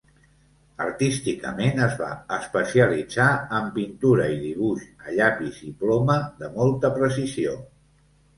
[0.83, 2.07] Artísticament es va
[2.37, 3.27] especialitzar
[3.59, 7.55] en pintura i dibuix a llapis i ploma de molta precisió.